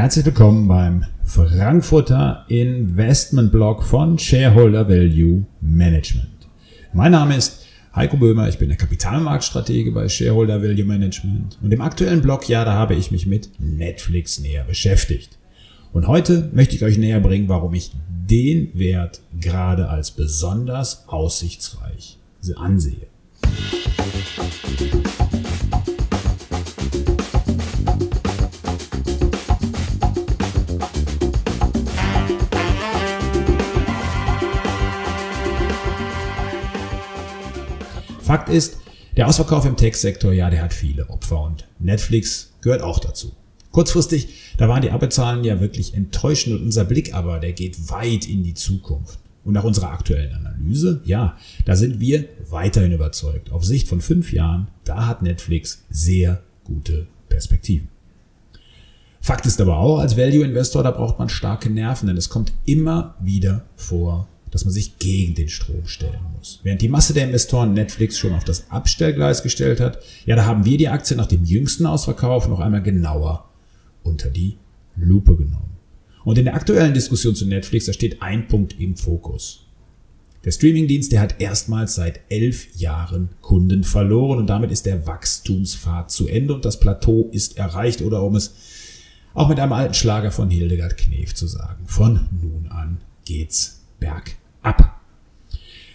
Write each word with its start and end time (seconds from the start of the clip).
Herzlich 0.00 0.24
willkommen 0.24 0.66
beim 0.66 1.04
Frankfurter 1.24 2.46
Investment 2.48 3.52
Blog 3.52 3.82
von 3.82 4.18
Shareholder 4.18 4.88
Value 4.88 5.44
Management. 5.60 6.48
Mein 6.94 7.12
Name 7.12 7.36
ist 7.36 7.66
Heiko 7.94 8.16
Böhmer, 8.16 8.48
ich 8.48 8.56
bin 8.56 8.70
der 8.70 8.78
Kapitalmarktstratege 8.78 9.92
bei 9.92 10.08
Shareholder 10.08 10.62
Value 10.62 10.86
Management 10.86 11.58
und 11.60 11.70
im 11.70 11.82
aktuellen 11.82 12.22
Blog, 12.22 12.48
ja, 12.48 12.64
da 12.64 12.72
habe 12.72 12.94
ich 12.94 13.10
mich 13.10 13.26
mit 13.26 13.50
Netflix 13.58 14.40
näher 14.40 14.64
beschäftigt. 14.64 15.36
Und 15.92 16.08
heute 16.08 16.48
möchte 16.54 16.74
ich 16.74 16.82
euch 16.82 16.96
näher 16.96 17.20
bringen, 17.20 17.50
warum 17.50 17.74
ich 17.74 17.92
den 18.08 18.70
Wert 18.72 19.20
gerade 19.38 19.90
als 19.90 20.12
besonders 20.12 21.06
aussichtsreich 21.08 22.16
ansehe. 22.56 23.06
Fakt 38.30 38.48
ist, 38.48 38.76
der 39.16 39.26
Ausverkauf 39.26 39.66
im 39.66 39.76
Tech-Sektor, 39.76 40.32
ja, 40.32 40.50
der 40.50 40.62
hat 40.62 40.72
viele 40.72 41.10
Opfer 41.10 41.42
und 41.42 41.66
Netflix 41.80 42.52
gehört 42.60 42.80
auch 42.80 43.00
dazu. 43.00 43.32
Kurzfristig, 43.72 44.54
da 44.56 44.68
waren 44.68 44.82
die 44.82 44.92
Abbezahlen 44.92 45.42
ja 45.42 45.60
wirklich 45.60 45.94
enttäuschend 45.94 46.54
und 46.54 46.62
unser 46.62 46.84
Blick 46.84 47.12
aber, 47.12 47.40
der 47.40 47.54
geht 47.54 47.90
weit 47.90 48.28
in 48.28 48.44
die 48.44 48.54
Zukunft. 48.54 49.18
Und 49.42 49.54
nach 49.54 49.64
unserer 49.64 49.90
aktuellen 49.90 50.32
Analyse, 50.32 51.00
ja, 51.04 51.36
da 51.64 51.74
sind 51.74 51.98
wir 51.98 52.26
weiterhin 52.48 52.92
überzeugt. 52.92 53.50
Auf 53.50 53.64
Sicht 53.64 53.88
von 53.88 54.00
fünf 54.00 54.32
Jahren, 54.32 54.68
da 54.84 55.08
hat 55.08 55.22
Netflix 55.22 55.82
sehr 55.90 56.40
gute 56.62 57.08
Perspektiven. 57.28 57.88
Fakt 59.20 59.44
ist 59.44 59.60
aber 59.60 59.78
auch, 59.78 59.98
als 59.98 60.16
Value 60.16 60.44
Investor, 60.44 60.84
da 60.84 60.92
braucht 60.92 61.18
man 61.18 61.28
starke 61.28 61.68
Nerven, 61.68 62.06
denn 62.06 62.16
es 62.16 62.28
kommt 62.28 62.52
immer 62.64 63.16
wieder 63.18 63.64
vor, 63.74 64.28
dass 64.50 64.64
man 64.64 64.72
sich 64.72 64.98
gegen 64.98 65.34
den 65.34 65.48
Strom 65.48 65.86
stellen 65.86 66.20
muss. 66.36 66.60
Während 66.62 66.82
die 66.82 66.88
Masse 66.88 67.14
der 67.14 67.24
Investoren 67.24 67.72
Netflix 67.72 68.18
schon 68.18 68.34
auf 68.34 68.44
das 68.44 68.70
Abstellgleis 68.70 69.42
gestellt 69.42 69.80
hat, 69.80 69.98
ja, 70.26 70.36
da 70.36 70.44
haben 70.44 70.64
wir 70.64 70.78
die 70.78 70.88
Aktie 70.88 71.16
nach 71.16 71.26
dem 71.26 71.44
jüngsten 71.44 71.86
Ausverkauf 71.86 72.48
noch 72.48 72.60
einmal 72.60 72.82
genauer 72.82 73.48
unter 74.02 74.30
die 74.30 74.56
Lupe 74.96 75.36
genommen. 75.36 75.76
Und 76.24 76.38
in 76.38 76.44
der 76.44 76.54
aktuellen 76.54 76.94
Diskussion 76.94 77.34
zu 77.34 77.46
Netflix, 77.46 77.86
da 77.86 77.92
steht 77.92 78.22
ein 78.22 78.48
Punkt 78.48 78.78
im 78.78 78.96
Fokus. 78.96 79.66
Der 80.44 80.52
Streamingdienst, 80.52 81.12
der 81.12 81.20
hat 81.20 81.40
erstmals 81.40 81.94
seit 81.94 82.20
elf 82.30 82.74
Jahren 82.76 83.28
Kunden 83.42 83.84
verloren 83.84 84.38
und 84.38 84.46
damit 84.46 84.70
ist 84.70 84.86
der 84.86 85.06
Wachstumspfad 85.06 86.10
zu 86.10 86.28
Ende 86.28 86.54
und 86.54 86.64
das 86.64 86.80
Plateau 86.80 87.28
ist 87.30 87.58
erreicht 87.58 88.00
oder 88.00 88.22
um 88.22 88.36
es 88.36 88.54
auch 89.34 89.48
mit 89.48 89.60
einem 89.60 89.72
alten 89.72 89.94
Schlager 89.94 90.32
von 90.32 90.50
Hildegard 90.50 90.96
Knef 90.96 91.34
zu 91.34 91.46
sagen, 91.46 91.86
von 91.86 92.28
nun 92.40 92.68
an 92.68 93.00
geht's 93.24 93.79
berg 94.00 94.32
ab. 94.62 95.00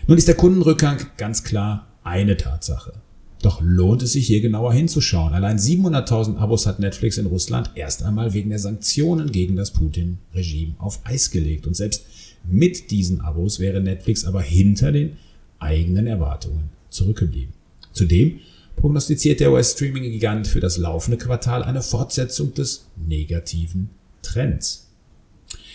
Nun 0.07 0.17
ist 0.17 0.27
der 0.27 0.35
Kundenrückgang 0.35 0.99
ganz 1.17 1.43
klar 1.43 1.87
eine 2.03 2.37
Tatsache. 2.37 2.93
Doch 3.41 3.61
lohnt 3.61 4.01
es 4.01 4.13
sich 4.13 4.25
hier 4.25 4.41
genauer 4.41 4.73
hinzuschauen. 4.73 5.33
Allein 5.33 5.57
700.000 5.57 6.37
Abos 6.37 6.65
hat 6.65 6.79
Netflix 6.79 7.17
in 7.17 7.25
Russland 7.25 7.71
erst 7.75 8.03
einmal 8.03 8.33
wegen 8.33 8.49
der 8.49 8.59
Sanktionen 8.59 9.31
gegen 9.31 9.55
das 9.55 9.71
Putin-Regime 9.71 10.75
auf 10.79 11.01
Eis 11.03 11.29
gelegt. 11.31 11.67
Und 11.67 11.75
selbst 11.75 12.05
mit 12.43 12.91
diesen 12.91 13.21
Abos 13.21 13.59
wäre 13.59 13.81
Netflix 13.81 14.25
aber 14.25 14.41
hinter 14.41 14.91
den 14.91 15.17
eigenen 15.59 16.07
Erwartungen 16.07 16.69
zurückgeblieben. 16.89 17.53
Zudem 17.91 18.39
prognostiziert 18.75 19.39
der 19.39 19.51
US-Streaming-Gigant 19.51 20.47
für 20.47 20.59
das 20.59 20.77
laufende 20.77 21.17
Quartal 21.17 21.63
eine 21.63 21.81
Fortsetzung 21.81 22.53
des 22.53 22.87
negativen 22.95 23.89
Trends. 24.21 24.84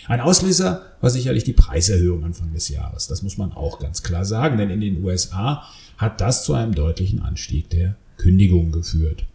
Ein 0.07 0.21
Auslöser 0.21 0.85
war 0.99 1.09
sicherlich 1.09 1.43
die 1.43 1.53
Preiserhöhung 1.53 2.23
Anfang 2.23 2.53
des 2.53 2.69
Jahres. 2.69 3.07
Das 3.07 3.21
muss 3.21 3.37
man 3.37 3.51
auch 3.51 3.79
ganz 3.79 4.03
klar 4.03 4.25
sagen, 4.25 4.57
denn 4.57 4.69
in 4.69 4.81
den 4.81 5.03
USA 5.03 5.63
hat 5.97 6.21
das 6.21 6.43
zu 6.43 6.53
einem 6.53 6.73
deutlichen 6.73 7.21
Anstieg 7.21 7.69
der 7.69 7.95
Kündigungen 8.17 8.71
geführt. 8.71 9.25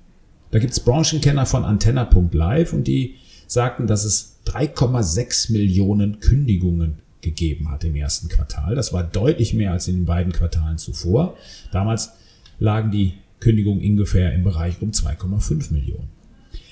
Da 0.50 0.58
gibt's 0.58 0.80
Branchenkenner 0.80 1.46
von 1.46 1.64
Antenna.live 1.64 2.72
und 2.72 2.84
die 2.84 3.16
sagten, 3.46 3.86
dass 3.86 4.04
es 4.04 4.36
3,6 4.46 5.52
Millionen 5.52 6.20
Kündigungen 6.20 6.98
gegeben 7.20 7.70
hat 7.70 7.84
im 7.84 7.96
ersten 7.96 8.28
Quartal. 8.28 8.74
Das 8.74 8.92
war 8.92 9.02
deutlich 9.02 9.54
mehr 9.54 9.72
als 9.72 9.88
in 9.88 9.96
den 9.96 10.06
beiden 10.06 10.32
Quartalen 10.32 10.78
zuvor. 10.78 11.36
Damals 11.72 12.10
lagen 12.58 12.90
die 12.90 13.14
Kündigungen 13.40 13.84
ungefähr 13.84 14.32
im 14.32 14.44
Bereich 14.44 14.80
um 14.80 14.90
2,5 14.90 15.72
Millionen. 15.72 16.08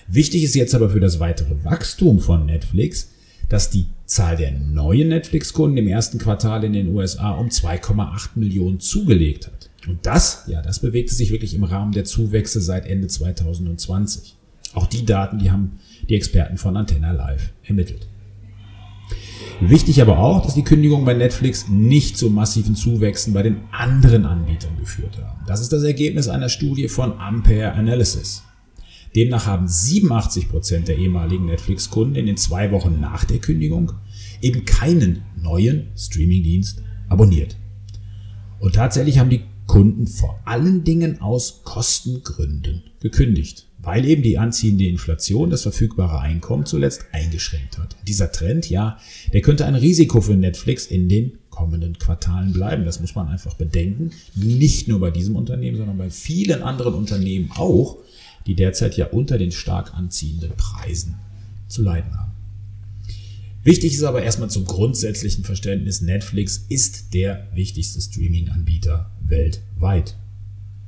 Wichtig 0.06 0.44
ist 0.44 0.54
jetzt 0.54 0.74
aber 0.74 0.90
für 0.90 1.00
das 1.00 1.19
weitere 1.19 1.64
Wachstum 1.64 2.20
von 2.20 2.46
Netflix, 2.46 3.10
dass 3.49 3.71
die 3.71 3.87
Zahl 4.06 4.37
der 4.37 4.53
neuen 4.53 5.09
Netflix-Kunden 5.09 5.77
im 5.77 5.88
ersten 5.88 6.19
Quartal 6.19 6.65
in 6.65 6.72
den 6.72 6.94
USA 6.94 7.32
um 7.32 7.49
2,8 7.49 8.31
Millionen 8.37 8.81
zugelegt 8.81 9.47
hat. 9.47 9.71
Und 9.87 10.06
das, 10.06 10.44
ja, 10.47 10.62
das 10.62 10.81
bewegte 10.81 11.15
sich 11.15 11.31
wirklich 11.31 11.55
im 11.55 11.65
Rahmen 11.65 11.93
der 11.93 12.05
Zuwächse 12.05 12.60
seit 12.60 12.87
Ende 12.87 13.09
2020. 13.09 14.37
Auch 14.75 14.87
die 14.87 15.05
Daten, 15.05 15.38
die 15.38 15.50
haben 15.50 15.78
die 16.09 16.15
Experten 16.15 16.56
von 16.56 16.77
Antenna 16.77 17.12
Live 17.12 17.53
ermittelt. 17.65 18.06
Wichtig 19.61 20.03
aber 20.03 20.19
auch, 20.19 20.43
dass 20.43 20.55
die 20.55 20.65
Kündigungen 20.65 21.05
bei 21.05 21.15
Netflix 21.15 21.69
nicht 21.69 22.19
zu 22.19 22.31
massiven 22.31 22.75
Zuwächsen 22.75 23.32
bei 23.32 23.43
den 23.43 23.61
anderen 23.71 24.26
Anbietern 24.26 24.76
geführt 24.78 25.16
haben. 25.22 25.41
Das 25.47 25.61
ist 25.61 25.72
das 25.72 25.82
Ergebnis 25.84 26.28
einer 26.28 26.49
Studie 26.49 26.88
von 26.88 27.19
Ampere 27.19 27.72
Analysis. 27.72 28.44
Demnach 29.16 29.47
haben 29.47 29.69
87 29.69 30.48
Prozent 30.48 30.88
der 30.88 30.98
ehemaligen 30.98 31.47
Netflix-Kunden 31.47 32.16
in 32.16 32.26
den 32.26 32.36
zwei 32.36 32.72
Wochen 32.72 33.00
nach 33.00 33.25
der 33.25 33.38
Kündigung 33.38 33.92
eben 34.42 34.64
keinen 34.64 35.22
neuen 35.41 35.88
Streamingdienst 35.97 36.82
abonniert. 37.08 37.56
Und 38.58 38.75
tatsächlich 38.75 39.19
haben 39.19 39.30
die 39.30 39.42
Kunden 39.66 40.06
vor 40.06 40.41
allen 40.44 40.84
Dingen 40.84 41.20
aus 41.20 41.62
Kostengründen 41.64 42.82
gekündigt, 43.00 43.66
weil 43.80 44.04
eben 44.04 44.22
die 44.22 44.36
anziehende 44.36 44.86
Inflation 44.86 45.48
das 45.48 45.62
verfügbare 45.62 46.20
Einkommen 46.20 46.66
zuletzt 46.66 47.06
eingeschränkt 47.12 47.78
hat. 47.78 47.96
Und 47.98 48.08
dieser 48.08 48.32
Trend, 48.32 48.69
ja, 48.69 48.98
der 49.32 49.42
könnte 49.42 49.64
ein 49.64 49.75
Risiko 49.75 50.20
für 50.20 50.34
Netflix 50.34 50.86
in 50.86 51.08
den 51.08 51.38
kommenden 51.50 51.98
Quartalen 51.98 52.52
bleiben. 52.52 52.84
Das 52.84 53.00
muss 53.00 53.14
man 53.14 53.28
einfach 53.28 53.54
bedenken. 53.54 54.10
Nicht 54.34 54.88
nur 54.88 55.00
bei 55.00 55.10
diesem 55.10 55.36
Unternehmen, 55.36 55.76
sondern 55.76 55.96
bei 55.96 56.10
vielen 56.10 56.62
anderen 56.62 56.94
Unternehmen 56.94 57.50
auch, 57.54 57.98
die 58.47 58.55
derzeit 58.55 58.97
ja 58.97 59.06
unter 59.06 59.38
den 59.38 59.53
stark 59.53 59.94
anziehenden 59.94 60.53
Preisen 60.56 61.16
zu 61.69 61.82
leiden 61.82 62.15
haben. 62.19 62.32
Wichtig 63.62 63.94
ist 63.94 64.03
aber 64.03 64.22
erstmal 64.22 64.50
zum 64.50 64.66
grundsätzlichen 64.66 65.43
Verständnis, 65.43 66.03
Netflix 66.03 66.66
ist 66.69 67.15
der 67.15 67.49
wichtigste 67.55 68.00
Streaming-Anbieter 68.00 69.10
weltweit. 69.27 70.16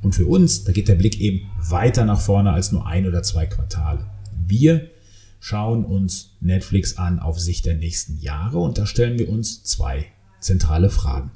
Und 0.03 0.15
für 0.15 0.27
uns, 0.27 0.65
da 0.65 0.73
geht 0.73 0.89
der 0.89 0.95
Blick 0.95 1.19
eben 1.19 1.49
weiter 1.59 2.05
nach 2.05 2.21
vorne 2.21 2.53
als 2.53 2.73
nur 2.73 2.87
ein 2.87 3.07
oder 3.07 3.23
zwei 3.23 3.47
Quartale. 3.47 4.07
Wir 4.47 4.91
schauen 5.41 5.87
uns 5.87 6.37
Netflix 6.41 6.99
an 6.99 7.19
auf 7.19 7.41
Sicht 7.41 7.65
der 7.65 7.77
nächsten 7.77 8.19
Jahre 8.19 8.59
und 8.59 8.77
da 8.77 8.85
stellen 8.85 9.19
wir 9.19 9.31
uns 9.31 9.65
zwei 9.65 10.07
zentrale 10.41 10.91
Fragen. 10.91 11.31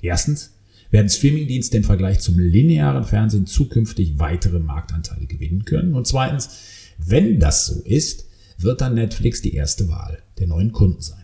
Erstens, 0.00 0.55
werden 0.96 1.10
Streamingdienste 1.10 1.76
im 1.76 1.84
Vergleich 1.84 2.20
zum 2.20 2.38
linearen 2.38 3.04
Fernsehen 3.04 3.44
zukünftig 3.44 4.18
weitere 4.18 4.60
Marktanteile 4.60 5.26
gewinnen 5.26 5.66
können. 5.66 5.92
Und 5.94 6.06
zweitens, 6.06 6.48
wenn 6.96 7.38
das 7.38 7.66
so 7.66 7.82
ist, 7.82 8.24
wird 8.56 8.80
dann 8.80 8.94
Netflix 8.94 9.42
die 9.42 9.52
erste 9.52 9.90
Wahl 9.90 10.22
der 10.38 10.46
neuen 10.46 10.72
Kunden 10.72 11.02
sein. 11.02 11.22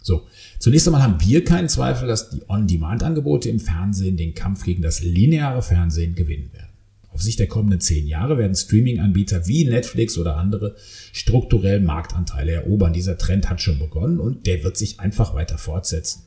So, 0.00 0.28
zunächst 0.60 0.86
einmal 0.86 1.02
haben 1.02 1.20
wir 1.20 1.44
keinen 1.44 1.68
Zweifel, 1.68 2.06
dass 2.06 2.30
die 2.30 2.42
On-Demand-Angebote 2.48 3.48
im 3.48 3.58
Fernsehen 3.58 4.16
den 4.16 4.34
Kampf 4.34 4.62
gegen 4.62 4.82
das 4.82 5.02
lineare 5.02 5.62
Fernsehen 5.62 6.14
gewinnen 6.14 6.52
werden. 6.52 6.68
Auf 7.08 7.22
Sicht 7.22 7.40
der 7.40 7.48
kommenden 7.48 7.80
zehn 7.80 8.06
Jahre 8.06 8.38
werden 8.38 8.54
Streaming-Anbieter 8.54 9.48
wie 9.48 9.64
Netflix 9.64 10.16
oder 10.16 10.36
andere 10.36 10.76
strukturell 11.12 11.80
Marktanteile 11.80 12.52
erobern. 12.52 12.92
Dieser 12.92 13.18
Trend 13.18 13.50
hat 13.50 13.60
schon 13.60 13.80
begonnen 13.80 14.20
und 14.20 14.46
der 14.46 14.62
wird 14.62 14.76
sich 14.76 15.00
einfach 15.00 15.34
weiter 15.34 15.58
fortsetzen. 15.58 16.22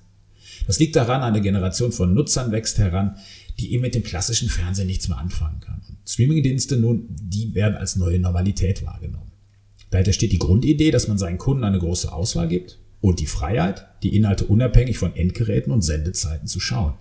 Das 0.67 0.79
liegt 0.79 0.95
daran, 0.95 1.21
eine 1.21 1.41
Generation 1.41 1.91
von 1.91 2.13
Nutzern 2.13 2.51
wächst 2.51 2.77
heran, 2.77 3.17
die 3.59 3.73
eben 3.73 3.81
mit 3.81 3.95
dem 3.95 4.03
klassischen 4.03 4.50
Fernsehen 4.50 4.88
nichts 4.88 5.07
mehr 5.07 5.17
anfangen 5.17 5.59
kann. 5.59 5.81
Streamingdienste 6.06 6.77
nun, 6.77 7.07
die 7.09 7.53
werden 7.56 7.75
als 7.75 7.95
neue 7.95 8.19
Normalität 8.19 8.85
wahrgenommen. 8.85 9.31
Dahinter 9.91 10.13
steht 10.13 10.31
die 10.31 10.39
Grundidee, 10.39 10.91
dass 10.91 11.07
man 11.07 11.17
seinen 11.17 11.38
Kunden 11.38 11.63
eine 11.63 11.79
große 11.79 12.12
Auswahl 12.12 12.47
gibt 12.47 12.79
und 13.01 13.19
die 13.19 13.27
Freiheit, 13.27 13.85
die 14.03 14.15
Inhalte 14.15 14.45
unabhängig 14.45 14.97
von 14.97 15.15
Endgeräten 15.15 15.71
und 15.71 15.83
Sendezeiten 15.83 16.47
zu 16.47 16.59
schauen. 16.59 16.95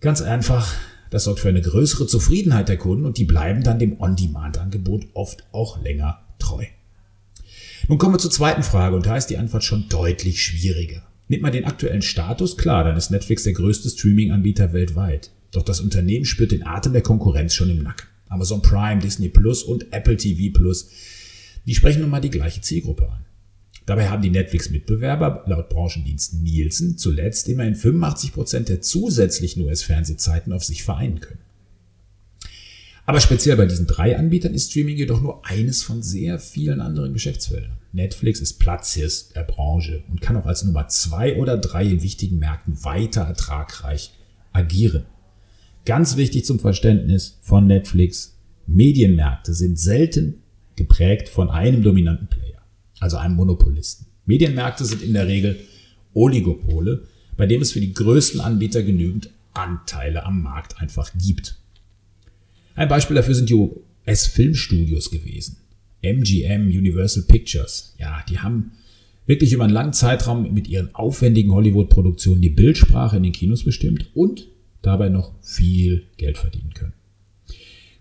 Ganz 0.00 0.22
einfach, 0.22 0.72
das 1.10 1.24
sorgt 1.24 1.40
für 1.40 1.48
eine 1.48 1.60
größere 1.60 2.06
Zufriedenheit 2.06 2.68
der 2.68 2.76
Kunden 2.76 3.04
und 3.04 3.18
die 3.18 3.24
bleiben 3.24 3.62
dann 3.62 3.78
dem 3.78 4.00
On-Demand-Angebot 4.00 5.06
oft 5.14 5.44
auch 5.52 5.82
länger 5.82 6.20
treu. 6.38 6.64
Nun 7.88 7.98
kommen 7.98 8.14
wir 8.14 8.18
zur 8.18 8.30
zweiten 8.30 8.62
Frage 8.62 8.96
und 8.96 9.06
da 9.06 9.16
ist 9.16 9.26
die 9.26 9.38
Antwort 9.38 9.64
schon 9.64 9.88
deutlich 9.88 10.42
schwieriger. 10.42 11.02
Nimmt 11.28 11.42
man 11.42 11.52
den 11.52 11.66
aktuellen 11.66 12.02
Status, 12.02 12.56
klar, 12.56 12.84
dann 12.84 12.96
ist 12.96 13.10
Netflix 13.10 13.44
der 13.44 13.52
größte 13.52 13.90
Streaming-Anbieter 13.90 14.72
weltweit. 14.72 15.30
Doch 15.52 15.62
das 15.62 15.80
Unternehmen 15.80 16.24
spürt 16.24 16.52
den 16.52 16.66
Atem 16.66 16.92
der 16.92 17.02
Konkurrenz 17.02 17.54
schon 17.54 17.70
im 17.70 17.82
Nacken. 17.82 18.08
Amazon 18.28 18.62
Prime, 18.62 19.00
Disney 19.00 19.28
Plus 19.28 19.62
und 19.62 19.92
Apple 19.92 20.16
TV 20.16 20.52
Plus, 20.52 20.90
Die 21.66 21.74
sprechen 21.74 22.00
nun 22.00 22.10
mal 22.10 22.20
die 22.20 22.30
gleiche 22.30 22.62
Zielgruppe 22.62 23.10
an. 23.10 23.24
Dabei 23.84 24.08
haben 24.08 24.22
die 24.22 24.30
Netflix-Mitbewerber 24.30 25.44
laut 25.46 25.70
Branchendienst 25.70 26.34
Nielsen 26.34 26.98
zuletzt 26.98 27.48
immerhin 27.48 27.74
85 27.74 28.32
Prozent 28.32 28.68
der 28.68 28.82
zusätzlichen 28.82 29.62
US-Fernsehzeiten 29.62 30.52
auf 30.52 30.62
sich 30.62 30.82
vereinen 30.82 31.20
können. 31.20 31.40
Aber 33.06 33.20
speziell 33.20 33.56
bei 33.56 33.64
diesen 33.64 33.86
drei 33.86 34.18
Anbietern 34.18 34.52
ist 34.52 34.70
Streaming 34.70 34.98
jedoch 34.98 35.22
nur 35.22 35.46
eines 35.46 35.82
von 35.82 36.02
sehr 36.02 36.38
vielen 36.38 36.82
anderen 36.82 37.14
Geschäftsfeldern. 37.14 37.77
Netflix 37.92 38.40
ist 38.40 38.58
Platzhirst 38.58 39.34
der 39.34 39.44
Branche 39.44 40.02
und 40.10 40.20
kann 40.20 40.36
auch 40.36 40.46
als 40.46 40.64
Nummer 40.64 40.88
zwei 40.88 41.36
oder 41.36 41.56
drei 41.56 41.84
in 41.84 42.02
wichtigen 42.02 42.38
Märkten 42.38 42.84
weiter 42.84 43.22
ertragreich 43.22 44.12
agieren. 44.52 45.06
Ganz 45.86 46.16
wichtig 46.16 46.44
zum 46.44 46.60
Verständnis 46.60 47.38
von 47.40 47.66
Netflix. 47.66 48.36
Medienmärkte 48.66 49.54
sind 49.54 49.78
selten 49.78 50.42
geprägt 50.76 51.28
von 51.28 51.48
einem 51.50 51.82
dominanten 51.82 52.28
Player, 52.28 52.60
also 53.00 53.16
einem 53.16 53.36
Monopolisten. 53.36 54.06
Medienmärkte 54.26 54.84
sind 54.84 55.02
in 55.02 55.14
der 55.14 55.26
Regel 55.26 55.58
Oligopole, 56.12 57.04
bei 57.36 57.46
dem 57.46 57.62
es 57.62 57.72
für 57.72 57.80
die 57.80 57.94
größten 57.94 58.40
Anbieter 58.40 58.82
genügend 58.82 59.30
Anteile 59.54 60.24
am 60.26 60.42
Markt 60.42 60.80
einfach 60.80 61.10
gibt. 61.14 61.56
Ein 62.74 62.88
Beispiel 62.88 63.16
dafür 63.16 63.34
sind 63.34 63.48
die 63.48 63.54
US-Filmstudios 63.54 65.10
gewesen. 65.10 65.56
MGM, 66.02 66.68
Universal 66.68 67.24
Pictures. 67.24 67.94
Ja, 67.98 68.24
die 68.28 68.38
haben 68.38 68.72
wirklich 69.26 69.52
über 69.52 69.64
einen 69.64 69.72
langen 69.72 69.92
Zeitraum 69.92 70.52
mit 70.52 70.68
ihren 70.68 70.94
aufwendigen 70.94 71.52
Hollywood-Produktionen 71.52 72.40
die 72.40 72.50
Bildsprache 72.50 73.16
in 73.16 73.22
den 73.22 73.32
Kinos 73.32 73.64
bestimmt 73.64 74.10
und 74.14 74.48
dabei 74.82 75.08
noch 75.08 75.34
viel 75.42 76.06
Geld 76.16 76.38
verdienen 76.38 76.72
können. 76.74 76.94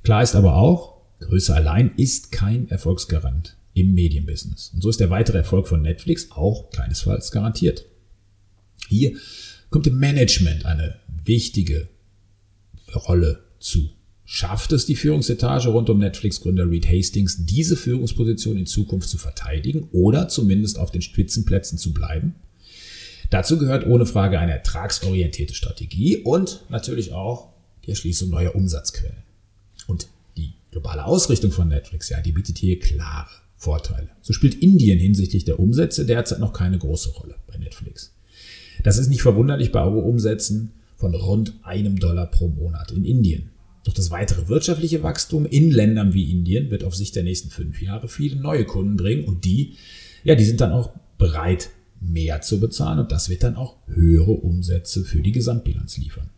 Klar 0.03 0.23
ist 0.23 0.35
aber 0.35 0.55
auch, 0.55 1.01
Größe 1.19 1.53
allein 1.53 1.91
ist 1.97 2.31
kein 2.31 2.69
Erfolgsgarant 2.69 3.57
im 3.73 3.93
Medienbusiness. 3.93 4.71
Und 4.73 4.81
so 4.81 4.89
ist 4.89 4.99
der 4.99 5.09
weitere 5.09 5.39
Erfolg 5.39 5.67
von 5.67 5.81
Netflix 5.81 6.31
auch 6.31 6.69
keinesfalls 6.71 7.31
garantiert. 7.31 7.85
Hier 8.87 9.17
kommt 9.69 9.85
dem 9.85 9.99
Management 9.99 10.65
eine 10.65 10.95
wichtige 11.25 11.89
Rolle 12.95 13.43
zu. 13.59 13.89
Schafft 14.29 14.73
es 14.73 14.85
die 14.85 14.97
Führungsetage 14.97 15.69
rund 15.69 15.89
um 15.89 15.99
Netflix-Gründer 15.99 16.69
Reed 16.69 16.85
Hastings, 16.89 17.45
diese 17.45 17.77
Führungsposition 17.77 18.57
in 18.57 18.65
Zukunft 18.65 19.07
zu 19.07 19.17
verteidigen 19.17 19.87
oder 19.93 20.27
zumindest 20.27 20.79
auf 20.79 20.91
den 20.91 21.01
Spitzenplätzen 21.01 21.77
zu 21.77 21.93
bleiben? 21.93 22.35
Dazu 23.29 23.57
gehört 23.57 23.87
ohne 23.87 24.05
Frage 24.05 24.37
eine 24.37 24.51
ertragsorientierte 24.51 25.53
Strategie 25.53 26.17
und 26.17 26.65
natürlich 26.67 27.13
auch 27.13 27.53
die 27.85 27.91
Erschließung 27.91 28.29
neuer 28.29 28.53
Umsatzquellen. 28.53 29.23
Und 29.87 30.09
die 30.35 30.51
globale 30.71 31.05
Ausrichtung 31.05 31.51
von 31.51 31.69
Netflix, 31.69 32.09
ja, 32.09 32.19
die 32.19 32.33
bietet 32.33 32.57
hier 32.57 32.77
klare 32.79 33.29
Vorteile. 33.55 34.09
So 34.21 34.33
spielt 34.33 34.55
Indien 34.55 34.99
hinsichtlich 34.99 35.45
der 35.45 35.57
Umsätze 35.57 36.05
derzeit 36.05 36.39
noch 36.39 36.51
keine 36.51 36.77
große 36.77 37.11
Rolle 37.11 37.35
bei 37.47 37.57
Netflix. 37.57 38.11
Das 38.83 38.97
ist 38.97 39.07
nicht 39.07 39.21
verwunderlich 39.21 39.71
bei 39.71 39.85
Umsätzen 39.85 40.73
von 40.97 41.15
rund 41.15 41.53
einem 41.63 41.97
Dollar 41.97 42.25
pro 42.25 42.49
Monat 42.49 42.91
in 42.91 43.05
Indien. 43.05 43.51
Doch 43.87 43.93
das 43.93 44.11
weitere 44.11 44.49
wirtschaftliche 44.49 45.01
Wachstum 45.01 45.45
in 45.45 45.71
Ländern 45.71 46.13
wie 46.13 46.29
Indien 46.29 46.71
wird 46.71 46.83
auf 46.83 46.93
Sicht 46.93 47.15
der 47.15 47.23
nächsten 47.23 47.49
fünf 47.49 47.81
Jahre 47.81 48.09
viele 48.09 48.35
neue 48.35 48.65
Kunden 48.65 48.97
bringen 48.97 49.23
und 49.23 49.45
die, 49.45 49.75
ja, 50.25 50.35
die 50.35 50.43
sind 50.43 50.59
dann 50.59 50.73
auch 50.73 50.91
bereit, 51.17 51.69
mehr 52.01 52.41
zu 52.41 52.59
bezahlen 52.59 52.99
und 52.99 53.13
das 53.13 53.29
wird 53.29 53.43
dann 53.43 53.55
auch 53.55 53.77
höhere 53.87 54.31
Umsätze 54.31 55.05
für 55.05 55.21
die 55.21 55.31
Gesamtbilanz 55.31 55.97
liefern. 55.97 56.29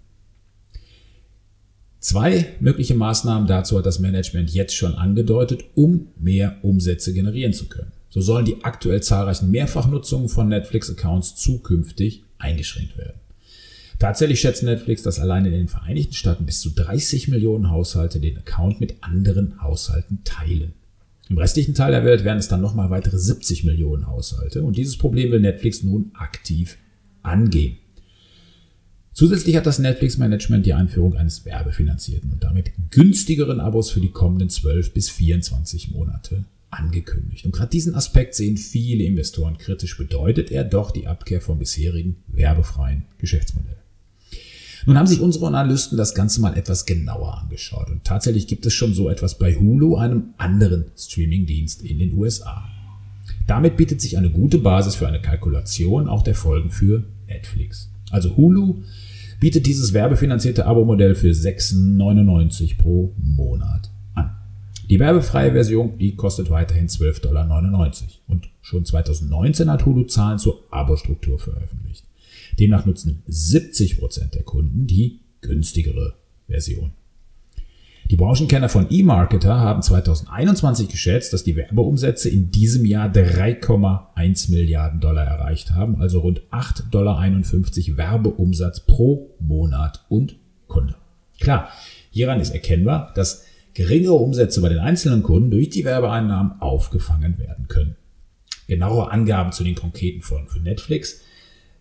Zwei 1.99 2.45
mögliche 2.59 2.93
Maßnahmen 2.93 3.47
dazu 3.47 3.79
hat 3.79 3.87
das 3.87 3.97
Management 3.97 4.53
jetzt 4.53 4.75
schon 4.75 4.93
angedeutet, 4.93 5.63
um 5.73 6.09
mehr 6.19 6.59
Umsätze 6.61 7.13
generieren 7.13 7.53
zu 7.53 7.65
können. 7.67 7.91
So 8.11 8.21
sollen 8.21 8.45
die 8.45 8.63
aktuell 8.63 9.01
zahlreichen 9.01 9.49
Mehrfachnutzungen 9.49 10.29
von 10.29 10.49
Netflix-Accounts 10.49 11.35
zukünftig 11.35 12.21
eingeschränkt 12.37 12.95
werden. 12.95 13.19
Tatsächlich 13.99 14.39
schätzt 14.39 14.63
Netflix, 14.63 15.03
dass 15.03 15.19
allein 15.19 15.45
in 15.45 15.51
den 15.51 15.67
Vereinigten 15.67 16.13
Staaten 16.13 16.45
bis 16.45 16.61
zu 16.61 16.69
30 16.69 17.27
Millionen 17.27 17.69
Haushalte 17.69 18.21
den 18.21 18.37
Account 18.37 18.79
mit 18.79 18.95
anderen 19.03 19.61
Haushalten 19.61 20.23
teilen. 20.23 20.73
Im 21.29 21.37
restlichen 21.37 21.75
Teil 21.75 21.91
der 21.91 22.05
Welt 22.05 22.23
werden 22.23 22.39
es 22.39 22.47
dann 22.47 22.61
nochmal 22.61 22.89
weitere 22.89 23.19
70 23.19 23.65
Millionen 23.65 24.07
Haushalte 24.07 24.63
und 24.63 24.77
dieses 24.77 24.97
Problem 24.97 25.31
will 25.31 25.41
Netflix 25.41 25.83
nun 25.83 26.11
aktiv 26.15 26.77
angehen. 27.21 27.77
Zusätzlich 29.11 29.57
hat 29.57 29.65
das 29.65 29.79
Netflix-Management 29.79 30.65
die 30.65 30.73
Einführung 30.73 31.17
eines 31.17 31.43
werbefinanzierten 31.43 32.31
und 32.31 32.41
damit 32.41 32.71
günstigeren 32.91 33.59
Abos 33.59 33.91
für 33.91 33.99
die 33.99 34.11
kommenden 34.11 34.49
12 34.49 34.93
bis 34.93 35.09
24 35.09 35.91
Monate 35.91 36.45
angekündigt. 36.69 37.45
Und 37.45 37.51
gerade 37.51 37.69
diesen 37.69 37.95
Aspekt 37.95 38.33
sehen 38.33 38.55
viele 38.55 39.03
Investoren 39.03 39.57
kritisch, 39.57 39.97
bedeutet 39.97 40.51
er 40.51 40.63
doch 40.63 40.91
die 40.91 41.07
Abkehr 41.07 41.41
vom 41.41 41.59
bisherigen 41.59 42.15
werbefreien 42.27 43.03
Geschäftsmodell. 43.17 43.75
Nun 44.89 44.97
haben 44.97 45.06
sich 45.06 45.21
unsere 45.21 45.45
Analysten 45.45 46.00
das 46.00 46.15
Ganze 46.15 46.41
mal 46.41 46.57
etwas 46.57 46.88
genauer 46.88 47.38
angeschaut 47.38 47.91
und 47.91 48.06
tatsächlich 48.06 48.47
gibt 48.47 48.65
es 48.65 48.74
schon 48.74 48.95
so 48.95 49.07
etwas 49.07 49.38
bei 49.38 49.53
Hulu, 49.53 49.97
einem 49.97 50.33
anderen 50.38 50.86
Streamingdienst 50.97 51.83
in 51.83 52.00
den 52.00 52.18
USA. 52.18 52.68
Damit 53.45 53.77
bietet 53.77 54.01
sich 54.01 54.18
eine 54.18 54.31
gute 54.31 54.57
Basis 54.57 54.95
für 54.95 55.07
eine 55.07 55.21
Kalkulation 55.21 56.09
auch 56.09 56.24
der 56.24 56.33
Folgen 56.33 56.71
für 56.71 57.03
Netflix. 57.27 57.91
Also 58.09 58.36
Hulu 58.36 58.81
bietet 59.39 59.68
dieses 59.68 59.94
werbefinanzierte 59.94 60.65
Abo-Modell 60.65 61.13
für 61.13 61.33
6,99 61.33 62.80
pro 62.80 63.13
Monat 63.15 63.92
an. 64.15 64.31
Die 64.89 65.00
werbefreie 65.00 65.51
Version, 65.51 66.00
die 66.00 66.15
kostet 66.15 66.50
weiterhin 66.50 66.88
12,99 66.88 67.21
Dollar. 67.21 67.45
Und 68.27 68.50
schon 68.62 68.85
2019 68.85 69.69
hat 69.69 69.85
Hulu 69.85 70.06
Zahlen 70.06 70.39
zur 70.39 70.63
Abo-Struktur 70.71 71.38
veröffentlicht. 71.38 72.08
Demnach 72.59 72.85
nutzen 72.85 73.23
70% 73.29 74.31
der 74.31 74.44
Kunden 74.44 74.85
die 74.85 75.21
günstigere 75.41 76.15
Version. 76.47 76.91
Die 78.09 78.15
Branchenkenner 78.15 78.69
von 78.69 78.89
eMarketer 78.89 79.59
haben 79.59 79.83
2021 79.83 80.89
geschätzt, 80.89 81.31
dass 81.31 81.44
die 81.44 81.56
Werbeumsätze 81.56 82.27
in 82.27 82.50
diesem 82.50 82.85
Jahr 82.85 83.07
3,1 83.07 84.50
Milliarden 84.50 85.00
Dollar 85.00 85.25
erreicht 85.25 85.71
haben, 85.71 86.01
also 86.01 86.19
rund 86.19 86.41
8,51 86.51 86.89
Dollar 86.89 87.97
Werbeumsatz 87.97 88.79
pro 88.79 89.35
Monat 89.39 90.06
und 90.09 90.38
Kunde. 90.67 90.95
Klar, 91.39 91.69
hieran 92.09 92.39
ist 92.39 92.50
erkennbar, 92.50 93.13
dass 93.13 93.44
geringere 93.75 94.13
Umsätze 94.13 94.59
bei 94.61 94.69
den 94.69 94.79
einzelnen 94.79 95.21
Kunden 95.21 95.51
durch 95.51 95.69
die 95.69 95.85
Werbeeinnahmen 95.85 96.59
aufgefangen 96.61 97.38
werden 97.38 97.67
können. 97.67 97.95
Genauere 98.67 99.11
Angaben 99.11 99.51
zu 99.51 99.63
den 99.63 99.75
konkreten 99.75 100.21
Folgen 100.21 100.50
für 100.50 100.59
Netflix 100.59 101.21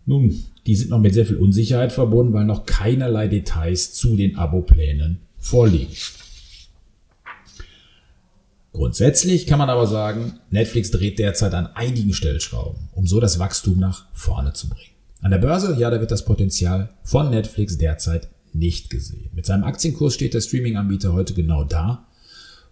nun, 0.05 0.43
die 0.65 0.75
sind 0.75 0.89
noch 0.89 0.99
mit 0.99 1.13
sehr 1.13 1.25
viel 1.25 1.37
Unsicherheit 1.37 1.91
verbunden, 1.91 2.33
weil 2.33 2.45
noch 2.45 2.65
keinerlei 2.65 3.27
Details 3.27 3.93
zu 3.93 4.15
den 4.15 4.37
Abo-Plänen 4.37 5.19
vorliegen. 5.37 5.93
Grundsätzlich 8.71 9.47
kann 9.47 9.59
man 9.59 9.69
aber 9.69 9.87
sagen, 9.87 10.39
Netflix 10.51 10.91
dreht 10.91 11.19
derzeit 11.19 11.53
an 11.53 11.67
einigen 11.67 12.13
Stellschrauben, 12.13 12.89
um 12.93 13.07
so 13.07 13.19
das 13.19 13.39
Wachstum 13.39 13.79
nach 13.79 14.05
vorne 14.13 14.53
zu 14.53 14.69
bringen. 14.69 14.93
An 15.21 15.31
der 15.31 15.39
Börse, 15.39 15.75
ja, 15.77 15.89
da 15.89 15.99
wird 15.99 16.11
das 16.11 16.23
Potenzial 16.23 16.89
von 17.03 17.29
Netflix 17.29 17.77
derzeit 17.77 18.29
nicht 18.53 18.89
gesehen. 18.89 19.29
Mit 19.33 19.45
seinem 19.45 19.63
Aktienkurs 19.63 20.13
steht 20.13 20.33
der 20.33 20.41
Streaming-Anbieter 20.41 21.13
heute 21.13 21.33
genau 21.33 21.63
da, 21.63 22.07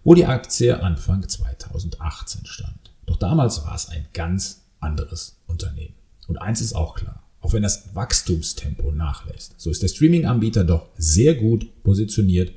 wo 0.04 0.14
die 0.14 0.24
Aktie 0.24 0.82
Anfang 0.82 1.28
2018 1.28 2.46
stand. 2.46 2.92
Doch 3.06 3.16
damals 3.16 3.64
war 3.64 3.74
es 3.74 3.88
ein 3.88 4.06
ganz 4.12 4.62
anderes 4.80 5.36
Unternehmen. 5.46 5.94
Und 6.28 6.36
eins 6.36 6.60
ist 6.60 6.74
auch 6.74 6.94
klar. 6.94 7.24
Auch 7.40 7.52
wenn 7.52 7.62
das 7.62 7.94
Wachstumstempo 7.94 8.92
nachlässt, 8.92 9.54
so 9.58 9.70
ist 9.70 9.82
der 9.82 9.88
Streaming-Anbieter 9.88 10.64
doch 10.64 10.86
sehr 10.96 11.34
gut 11.34 11.66
positioniert, 11.82 12.52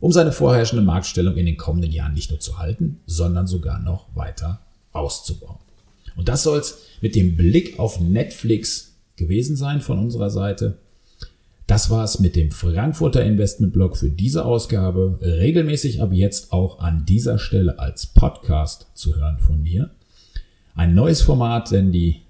um 0.00 0.12
seine 0.12 0.32
vorherrschende 0.32 0.84
Marktstellung 0.84 1.36
in 1.36 1.46
den 1.46 1.56
kommenden 1.56 1.92
Jahren 1.92 2.14
nicht 2.14 2.30
nur 2.30 2.40
zu 2.40 2.58
halten, 2.58 3.00
sondern 3.06 3.46
sogar 3.46 3.78
noch 3.78 4.14
weiter 4.14 4.60
auszubauen. 4.92 5.58
Und 6.16 6.28
das 6.28 6.42
soll 6.42 6.58
es 6.58 6.78
mit 7.00 7.14
dem 7.14 7.36
Blick 7.36 7.78
auf 7.78 8.00
Netflix 8.00 8.96
gewesen 9.16 9.56
sein 9.56 9.80
von 9.80 9.98
unserer 9.98 10.30
Seite. 10.30 10.78
Das 11.66 11.88
war 11.88 12.04
es 12.04 12.18
mit 12.18 12.34
dem 12.34 12.50
Frankfurter 12.50 13.24
Investmentblog 13.24 13.96
für 13.96 14.10
diese 14.10 14.44
Ausgabe. 14.44 15.18
Regelmäßig 15.22 16.02
ab 16.02 16.10
jetzt 16.12 16.52
auch 16.52 16.80
an 16.80 17.06
dieser 17.06 17.38
Stelle 17.38 17.78
als 17.78 18.06
Podcast 18.06 18.88
zu 18.94 19.16
hören 19.16 19.38
von 19.38 19.62
mir. 19.62 19.90
Ein 20.74 20.94
neues 20.94 21.22
Format, 21.22 21.70
denn 21.70 21.92
die 21.92 22.21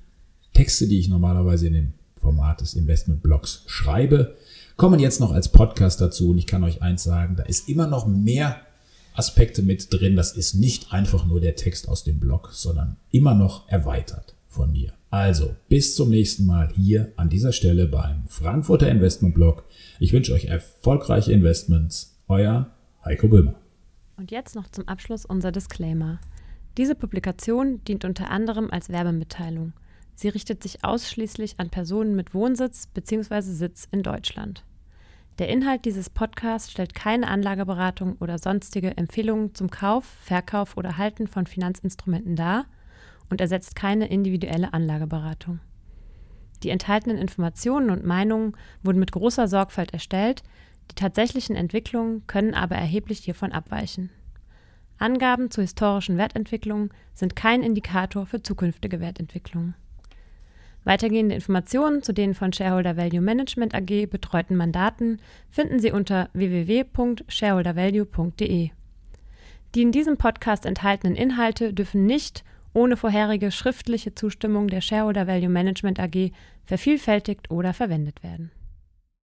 Texte, 0.62 0.87
die 0.87 1.00
ich 1.00 1.09
normalerweise 1.09 1.66
in 1.66 1.73
dem 1.73 1.92
Format 2.21 2.61
des 2.61 2.75
Investmentblogs 2.75 3.64
schreibe, 3.66 4.37
kommen 4.76 5.00
jetzt 5.00 5.19
noch 5.19 5.33
als 5.33 5.50
Podcast 5.50 6.00
dazu. 6.00 6.31
Und 6.31 6.38
ich 6.38 6.47
kann 6.47 6.62
euch 6.62 6.83
eins 6.83 7.02
sagen, 7.02 7.35
da 7.35 7.42
ist 7.42 7.69
immer 7.69 7.88
noch 7.88 8.07
mehr 8.07 8.61
Aspekte 9.12 9.62
mit 9.62 9.92
drin. 9.92 10.14
Das 10.14 10.37
ist 10.37 10.54
nicht 10.54 10.92
einfach 10.92 11.26
nur 11.26 11.40
der 11.40 11.57
Text 11.57 11.88
aus 11.88 12.04
dem 12.04 12.21
Blog, 12.21 12.50
sondern 12.52 12.97
immer 13.11 13.35
noch 13.35 13.69
erweitert 13.71 14.37
von 14.47 14.71
mir. 14.71 14.92
Also, 15.11 15.57
bis 15.69 15.97
zum 15.97 16.11
nächsten 16.11 16.47
Mal 16.47 16.73
hier 16.73 17.11
an 17.16 17.28
dieser 17.28 17.50
Stelle 17.50 17.88
beim 17.88 18.23
Frankfurter 18.28 18.88
Investmentblog. 18.88 19.64
Ich 19.99 20.12
wünsche 20.12 20.33
euch 20.33 20.45
erfolgreiche 20.45 21.33
Investments. 21.33 22.21
Euer 22.28 22.71
Heiko 23.04 23.26
Böhmer. 23.26 23.57
Und 24.16 24.31
jetzt 24.31 24.54
noch 24.54 24.69
zum 24.71 24.87
Abschluss 24.87 25.25
unser 25.25 25.50
Disclaimer. 25.50 26.21
Diese 26.76 26.95
Publikation 26.95 27.83
dient 27.83 28.04
unter 28.04 28.31
anderem 28.31 28.71
als 28.71 28.90
Werbemitteilung. 28.90 29.73
Sie 30.14 30.28
richtet 30.28 30.62
sich 30.62 30.85
ausschließlich 30.85 31.59
an 31.59 31.71
Personen 31.71 32.14
mit 32.14 32.35
Wohnsitz 32.35 32.87
bzw. 32.87 33.40
Sitz 33.40 33.88
in 33.90 34.02
Deutschland. 34.02 34.64
Der 35.38 35.49
Inhalt 35.49 35.85
dieses 35.87 36.11
Podcasts 36.11 36.71
stellt 36.71 36.95
keine 36.95 37.28
Anlageberatung 37.28 38.16
oder 38.21 38.38
sonstige 38.38 38.97
Empfehlungen 38.97 39.54
zum 39.54 39.71
Kauf, 39.71 40.04
Verkauf 40.04 40.76
oder 40.76 40.99
Halten 40.99 41.26
von 41.26 41.47
Finanzinstrumenten 41.47 42.37
dar 42.37 42.66
und 43.31 43.40
ersetzt 43.40 43.75
keine 43.75 44.09
individuelle 44.09 44.75
Anlageberatung. 44.75 45.61
Die 46.62 46.69
enthaltenen 46.71 47.19
Informationen 47.19 47.90
und 47.90 48.04
Meinungen 48.04 48.52
wurden 48.83 49.00
mit 49.00 49.11
großer 49.11 49.49
Sorgfalt 49.49 49.92
erstellt, 49.92 50.42
die 50.90 50.95
tatsächlichen 50.95 51.57
Entwicklungen 51.57 52.26
können 52.26 52.54
aber 52.54 52.76
erheblich 52.76 53.21
hiervon 53.21 53.52
abweichen. 53.52 54.11
Angaben 54.99 55.50
zu 55.50 55.62
historischen 55.62 56.19
Wertentwicklungen 56.19 56.90
sind 57.14 57.35
kein 57.35 57.62
Indikator 57.62 58.26
für 58.26 58.42
zukünftige 58.42 59.00
Wertentwicklungen. 59.00 59.75
Weitergehende 60.84 61.34
Informationen 61.34 62.02
zu 62.02 62.12
den 62.12 62.34
von 62.34 62.52
Shareholder 62.52 62.96
Value 62.96 63.20
Management 63.20 63.72
AG 63.74 64.06
betreuten 64.06 64.56
Mandaten 64.56 65.20
finden 65.50 65.78
Sie 65.78 65.92
unter 65.92 66.28
www.shareholdervalue.de. 66.32 68.70
Die 69.74 69.82
in 69.82 69.92
diesem 69.92 70.16
Podcast 70.16 70.66
enthaltenen 70.66 71.14
Inhalte 71.14 71.72
dürfen 71.72 72.04
nicht 72.06 72.42
ohne 72.74 72.96
vorherige 72.96 73.50
schriftliche 73.50 74.14
Zustimmung 74.14 74.68
der 74.68 74.80
Shareholder 74.80 75.26
Value 75.26 75.48
Management 75.48 76.00
AG 76.00 76.30
vervielfältigt 76.64 77.50
oder 77.50 77.74
verwendet 77.74 78.22
werden 78.22 78.50